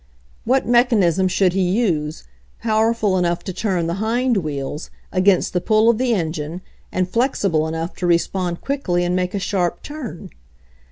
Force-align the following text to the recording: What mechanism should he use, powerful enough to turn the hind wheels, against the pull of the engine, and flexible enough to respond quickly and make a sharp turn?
What 0.45 0.67
mechanism 0.67 1.27
should 1.27 1.53
he 1.53 1.61
use, 1.61 2.23
powerful 2.63 3.19
enough 3.19 3.43
to 3.43 3.53
turn 3.53 3.85
the 3.85 3.93
hind 4.01 4.37
wheels, 4.37 4.89
against 5.11 5.53
the 5.53 5.61
pull 5.61 5.91
of 5.91 5.99
the 5.99 6.11
engine, 6.11 6.61
and 6.91 7.07
flexible 7.07 7.67
enough 7.67 7.93
to 7.97 8.07
respond 8.07 8.61
quickly 8.61 9.03
and 9.03 9.15
make 9.15 9.35
a 9.35 9.39
sharp 9.39 9.83
turn? 9.83 10.31